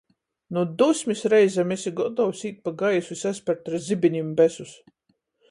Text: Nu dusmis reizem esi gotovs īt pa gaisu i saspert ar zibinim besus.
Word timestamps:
Nu 0.55 0.61
dusmis 0.77 1.21
reizem 1.33 1.73
esi 1.75 1.93
gotovs 1.99 2.41
īt 2.51 2.57
pa 2.65 2.73
gaisu 2.81 3.15
i 3.19 3.21
saspert 3.21 3.71
ar 3.75 3.79
zibinim 3.91 4.35
besus. 4.43 4.75